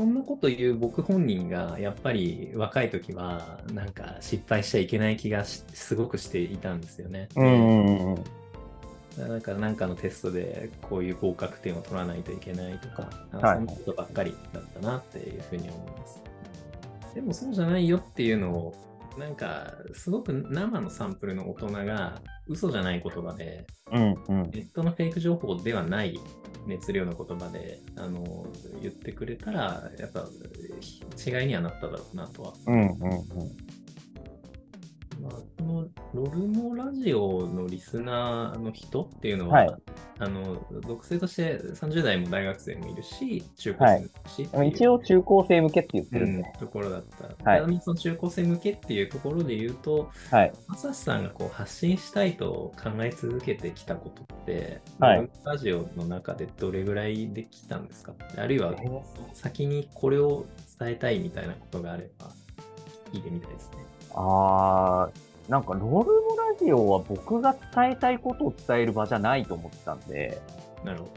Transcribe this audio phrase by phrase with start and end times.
[0.00, 7.28] そんなこと言う僕本人がやっぱり若い時はなんか失敗しちゃいけない気がすごくしていたんですよね。
[7.36, 8.14] うん
[9.42, 16.22] からなんかのテストでこういう合格点を取らないといけないとか、はいそんなことばっかりだったなっていうふうに思います。
[17.14, 18.74] でもそうじゃないよっていうのを、
[19.18, 24.50] なんかすごく生のサンプルの大人が嘘じゃない言葉で、うんうん。
[24.50, 26.18] ネットのフェイク情報ではない
[26.66, 28.46] 熱量の言葉であの
[28.82, 30.26] 言ってくれたら、やっぱ
[31.18, 32.98] 違いにはなっただろうなとはうんうんうん。
[35.22, 39.74] まあ、このロルモラジオのリスナーの人っていうのは、はい
[40.22, 46.52] あの属性として30代も大学生もいるし、中高生もいるしっていう、一応中高生向けって言ってるんうんで。
[46.58, 47.50] ところだった。
[47.50, 50.52] はいちなみにその中高生向けっていうところで言うと、はい。
[50.68, 58.12] まさしさんがこう発信したいと考え続けてきたことって、はいジオの中でどれぐらいできたんですか？
[58.36, 59.00] あるいはえー
[59.32, 60.44] 先にこれを
[60.78, 62.30] 伝えたいみたいなことがあれば
[63.12, 63.78] 聞いてみたいですね。
[64.14, 66.02] あー、なんかロールモ
[66.36, 70.40] ラジオは僕が伝えたいことを伝える場じゃないと思ってたんで、
[70.84, 71.10] なるほど。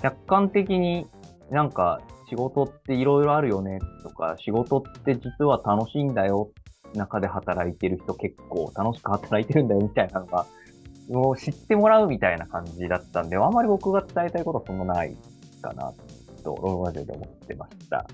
[0.00, 1.08] 客観的に
[1.50, 6.52] なんか仕事っていろいろあるよねとか、仕事って実は楽しいんだよ、
[6.94, 10.46] 中で働いてる人結構楽しく働いてるんだよみたいなのが、
[11.10, 15.16] もう知ってもらうみたいな感じだったんで、あんまり僕が伝えたいことはそんなない
[15.60, 15.92] かな
[16.44, 18.06] と、ロールラジオで思ってました。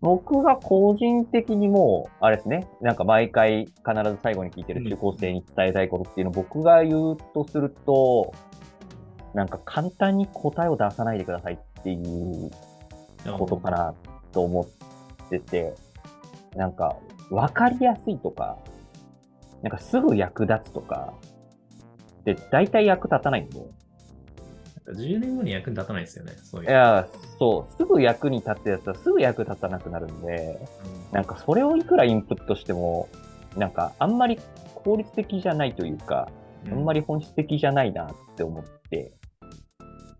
[0.00, 3.72] 僕が個人的にもう、あれですね、なんか毎回必
[4.04, 8.32] ず最後に聞いてる中高生に伝えたいことっていうのを僕が言うとすると、
[9.34, 12.50] なんか簡単に答えを出さないでくださいっていう
[13.36, 13.94] ことかな
[14.32, 15.74] と思ってて、
[16.54, 16.96] なんか
[17.30, 18.56] 分かりやすいとか、
[19.62, 21.12] なんかすぐ役立つとか、
[22.24, 23.60] で、大体役立たないんで。
[24.92, 26.70] 10年後に役に立たないですよね、そういう。
[26.70, 27.08] いや、
[27.38, 30.58] そう、すぐ役に立つやつはすぐ役立たなくなるんで、
[31.12, 33.08] なんかそれをいくらインプットしても、
[33.56, 34.38] なんかあんまり
[34.74, 36.28] 効率的じゃないというか、
[36.70, 36.98] あんまり。
[36.98, 39.12] り本質的じゃないなって思って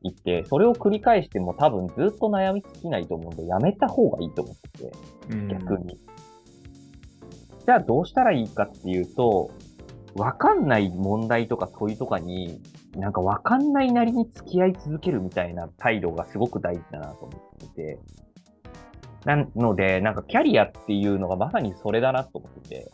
[0.03, 4.93] いて、それを繰り返しても多分ずっと悩み尽きないと思うんで、やめた方がいいと思ってて、
[5.31, 5.99] うん逆に。
[7.67, 9.51] じゃあどうしたらいいかっていうと、
[10.15, 12.61] わかんない問題とか問いとかに、
[12.99, 17.99] なんかわかんないなりに付き合い続けるみたいな態度がすごく大事だなと思ってて。
[19.25, 22.91] なので、なんかキャリアっていうのがまさにそれだなと思ってて。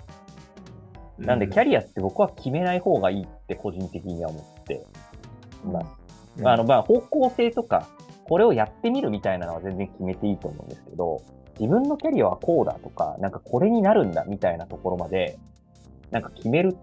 [1.18, 4.84] なんでキャリアって僕は決めない方がいいって個人的には思って
[5.64, 5.86] います。
[6.38, 7.88] うんあの、まあ、方向性とか、
[8.24, 11.22] これをやってみるみたいなのは全然決めていいと思うんですけど、
[11.60, 15.38] 自分のキャリアはこうだとか、なんかこれになるんだみたいなところまで、
[16.10, 16.76] なんか決める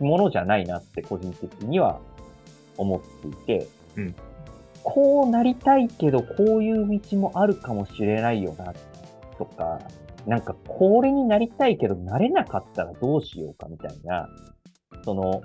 [0.00, 2.00] ものじゃないなって個人的には
[2.76, 4.14] 思っていて、うん。
[4.82, 8.72] こうなりたいけど、こういう道もあるかもしれないよな、
[9.36, 9.80] とか、
[10.26, 14.28] なんかこれになりたいけど、なれなかったらどうしようかみたいな、
[15.04, 15.42] その、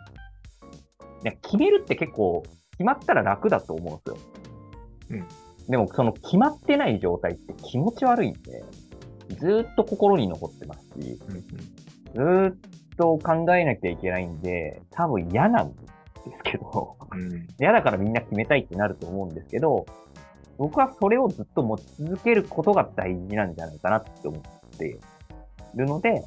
[1.23, 4.17] ね決めるって結構、決まったら楽だと思うんですよ。
[5.11, 5.27] うん。
[5.69, 8.63] でも、その決まってない状態って気持ち悪いんで、
[9.37, 11.41] ずーっと心に残ってますし、うんうん。
[12.13, 12.55] ずーっ
[12.97, 16.00] と考えなきゃいけないんで、多分嫌なんです
[16.43, 17.47] けど、うん。
[17.59, 19.85] 嫌だからみんな決めたいってなると思うんですけど、
[20.57, 24.93] 僕はそれをずっと持ち続けることが大事なんじゃないかなって思ってい
[25.75, 26.23] るので、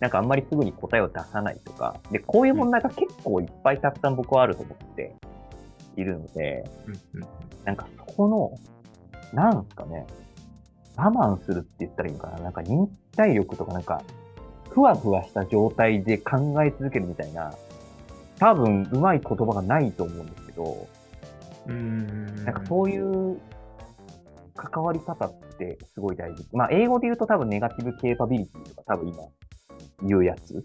[0.00, 5.14] なんかあんまりすぐに答えを出さないとか、で、こういう問題が結構いっぱいたくさん僕はあると思って
[5.96, 6.64] いるので、
[7.64, 8.58] なんかそこの、
[9.32, 10.06] なんすかね、
[10.96, 12.38] 我慢するって言ったらいいのかな。
[12.40, 14.02] なんか忍耐力とかなんか、
[14.68, 17.54] ふわふわした状態で考え続けるみたいな、
[18.38, 20.88] 多分うまい言葉がないと思うんですけど、
[21.66, 23.40] うんなんかそういう
[24.54, 26.44] 関わり方ってすごい大事。
[26.52, 29.18] まあ英語で言うと多分ネガティブケーパビリティとか多分今
[30.02, 30.62] 言うやつ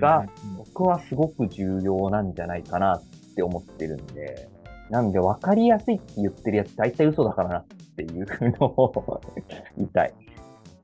[0.00, 3.02] が僕はすごく重要なんじゃないかなっ
[3.34, 4.48] て思ってるんで、
[4.90, 7.66] なんで分かりやすいって言ってるやつ大体嘘だからなっ
[7.96, 8.26] ていう
[8.58, 9.20] のを
[9.76, 10.14] 言いたい。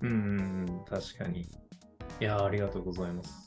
[0.00, 1.40] うんうんうん、確かに。
[1.40, 1.46] い
[2.20, 3.44] やー、ありがとうございます。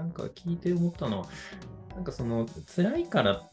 [0.00, 1.26] なんか聞いて思ったのは、
[1.94, 3.48] なんかその辛いからっ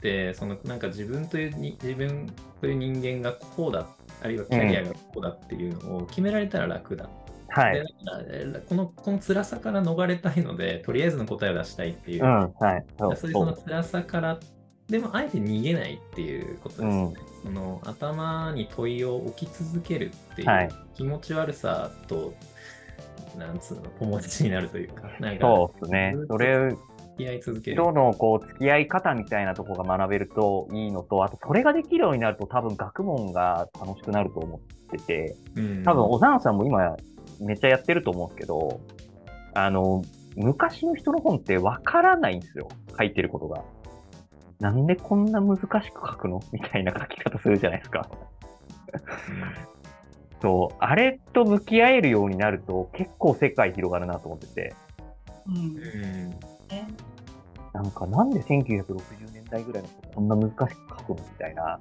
[0.00, 3.86] て、そのなんか自分というに自分という人間がこうだ、
[4.22, 7.08] あるいはキャリアがこうだっていうのを決められたら楽だ。
[7.48, 7.74] はい。
[7.74, 12.84] でだからえこのこの辛さから逃れたいので、とりあえずの答えを出したいっていう、うん、はい。
[12.98, 14.38] そうそういうその辛さから、
[14.88, 17.16] でもあえて逃げないっていうことですよね。
[17.42, 22.34] その頭に問いを置き続けるっていはいう気持ち悪さと、
[23.46, 26.74] なんつうの、友達になるというか、なんか、そうですねそれ、
[27.20, 27.82] き合い続ける。
[27.82, 34.60] 人のこう付き合い方みたいなとこが学べるといいのと、あとそれができるようになると多分学問が楽しくなると思っ
[34.90, 36.96] てて、うん多分小沢さんも今
[37.40, 38.80] めっちゃやってると思うんですけど、
[39.54, 40.02] あの、
[40.36, 42.68] 昔の人の本ってわからないんですよ。
[42.96, 43.62] 書いてることが。
[44.60, 46.40] なんでこんな難しく書くの？
[46.52, 48.08] みたいな書き方するじゃないですか。
[50.40, 54.74] そう、あれと向き合えるようになると結構世界広がるなと思ってて、
[55.46, 56.30] うん。
[57.72, 58.94] なんかなんで1960
[59.32, 61.80] 年代ぐらいの人こんな難しく書くのみたいな、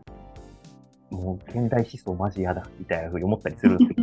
[1.09, 4.01] もう現代思想マジ嫌だみたいな風に思ったりするんですけ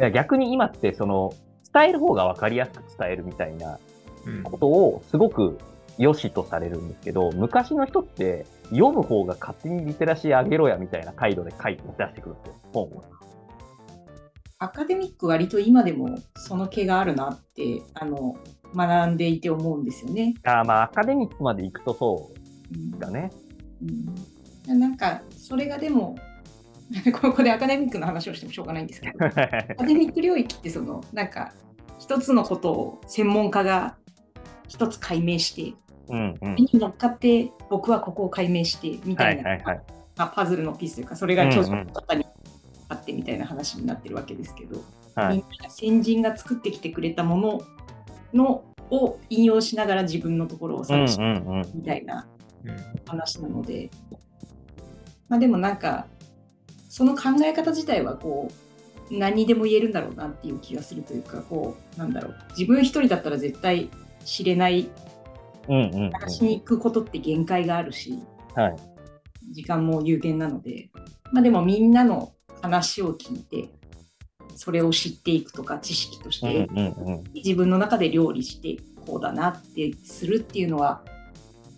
[0.00, 1.32] ど、 逆に今ってその
[1.72, 3.78] 伝える方が分かりやすく伝えるみたいな
[4.26, 5.58] うんことをすごく
[5.98, 13.04] 良しとされるんですけど、昔の人って読む方が勝手にリテラシー上げろやみたいな態度で書いて出してくるんですよ、本を。
[14.58, 18.36] アカデミック割と今でもその気があるなってあの
[18.76, 20.34] 学んでいて思うんですよね。
[20.44, 22.30] あーまあアカデミックまで行くとそ
[22.74, 23.30] うんうだね。
[24.68, 26.16] うん、なんかそれがでも
[27.22, 31.54] ここでアカデミックの話をしてもしょうがないんですけど アカデミック領域ってそのなんか
[31.98, 33.96] 一つのことを専門家が
[34.70, 35.74] 一つ解明して
[36.08, 36.54] うんうん。
[36.54, 39.82] に乗っかって僕はここを解明してみたいな、はいはいはい。
[40.16, 42.24] まあ、パズルのピースというかそれが著者うんうんの方に
[42.88, 44.82] あってみたいな話になってるわけですけど、
[45.14, 47.62] はいみんなが先人が作ってきてくれたもの
[48.32, 51.62] のを引用しながら自分のところをうん探しうんうん。
[51.74, 52.26] みたいな
[52.64, 52.76] うん
[53.06, 53.90] 話なので、
[55.28, 56.06] まあでもなんか
[56.88, 58.48] その考え方自体はこ
[59.10, 63.90] う何にでも言えるんだろうなっていう気がするというかこうなんだろう自分一人だったら絶対
[64.24, 64.90] 知れない
[65.68, 66.10] うんうんうん。
[66.12, 68.18] 探しに行くことって限界があるし
[68.54, 68.76] はい。
[69.52, 70.90] 時間も有限なので
[71.32, 72.32] まあでもみんなの
[72.62, 73.70] 話を聞いて
[74.54, 77.30] それを知っていくとか知識としうんて。
[77.34, 81.02] 自分の中で料理してこうだなってするっていうのは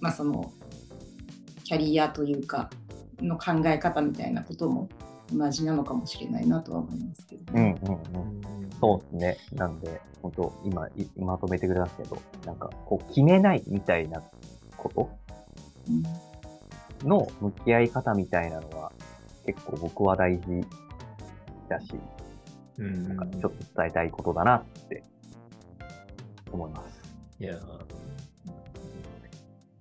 [0.00, 0.52] まあその
[1.64, 2.70] キャリアというか
[3.20, 4.88] の考え方みたいなことも
[5.32, 7.80] 同じなのかもしれないなとは思いますけどうんね。
[7.82, 8.61] うんうん。
[8.82, 9.56] そうですね。
[9.58, 14.22] なんで、本当今い、まとめてくれましたけど、なんか、こう、決めないみたいな
[14.76, 15.08] こと？
[17.06, 18.90] の向き合い方みたいなのは、
[19.46, 20.66] 結構僕は大事
[21.68, 21.94] だし、
[22.78, 25.04] うんなんかちょっと伝えたいことだなって
[26.50, 27.00] 思います。
[27.40, 27.58] いや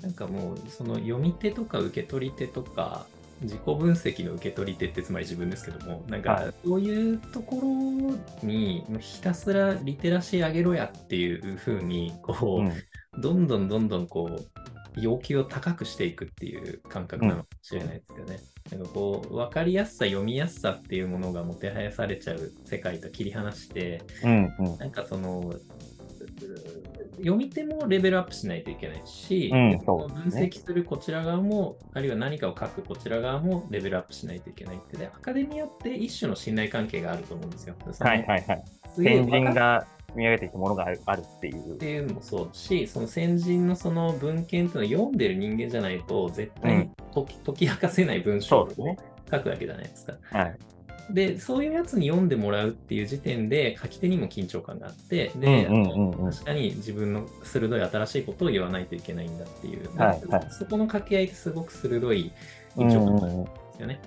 [0.02, 3.06] なんかもうその読み手とか受け取り手とか
[3.42, 12.74] 自己分析の受け取り手ってつまり自分ですけどもなんはかそういうところにひたすらリテラシー上げろやっていうふうにこう、うん。
[13.20, 14.46] どんどんどんどんこう
[14.96, 18.40] 要求を高くしていくっていう感覚なのかもしれないですよね。
[18.72, 24.78] なんかこう分かりやすさ読みやすさっていうものがもてはやされちゃう世界と切り離してうんうん。
[24.78, 25.62] なんかそのう
[27.22, 29.96] 読み手もレベルアップしないといけないし、うんね分
[30.30, 37.76] 析するこちら側も、あるいは何かを書くこちら側もレベルアップしないといけないってで、アカデミアって一種の信頼関係があると思うんですよ。
[38.00, 38.64] はいはいはい。
[38.96, 41.78] 先人が積み上げてきたものがあるっていうっ。
[41.78, 48.68] ていうのもそうだし、その先人のその文献っていうのを読んでる人間じゃないと、絶対に解き,、解き明かせない文章を。
[49.32, 50.14] 書くわけじゃないですか。
[50.32, 50.58] はい。
[51.10, 62.32] で、そういうやつに読んでもらうっていう時点で、書き手にも緊張感があって、で、うんうんうんうん確かに自分の鋭い新しいことを言わないといけないんだっていう、はいはいそこの掛け合いってすごく鋭い
[62.78, 64.02] うん緊張感があるんですよね。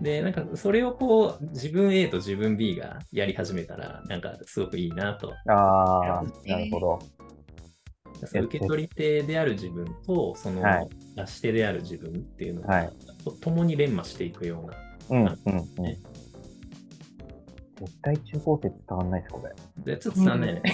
[0.00, 5.32] で、なんかそれをこう、自分 A と自分 B がやり始めたら、なんかすごくいいなと。
[5.48, 6.98] ああ、なるほど。
[8.22, 12.90] 受け取り手である自分と、そのはい出し手である自分っていうのが、はい
[13.24, 14.76] と共に連磨していくような。
[15.10, 16.15] うんうんうん。
[17.78, 19.94] 絶対中高生伝わんないです、これ。
[19.94, 20.62] でちょっとさね、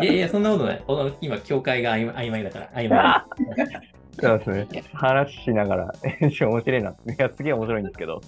[0.00, 0.82] いやいや、そんなことない。
[0.86, 3.24] この今、境界が曖昧曖昧だから、曖昧。
[4.20, 4.84] そうですね。
[4.92, 6.90] 話しながら、面白いな。
[6.90, 8.20] いや、すげえ面白いんですけど。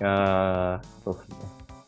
[0.00, 1.36] いやー、そうですね。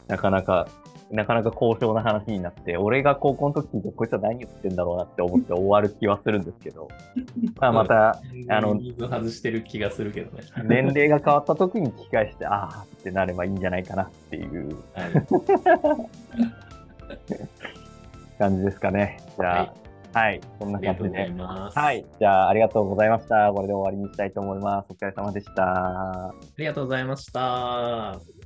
[0.06, 0.68] なかなか、
[1.12, 6.88] なかなか高尚な話になって、俺が高校の時聞いて、こいつは何言ってんだろうなって思って終わる気はするんですけど、
[7.60, 10.42] まあまた、あの水外してる気がするけどね。
[10.64, 15.10] 年齢が変わった時に聞き返して、ああってなればいいんじゃないかなっていうはい
[18.38, 19.18] 感じですかね。
[19.38, 21.30] じゃあ、はい、こんな感じで。
[21.38, 23.52] はい、じゃあ、ありがとうございました。
[23.52, 24.86] これで終わりにしたいと思います。
[24.90, 25.62] お疲れ様でした。
[26.28, 28.41] ありがとうございました。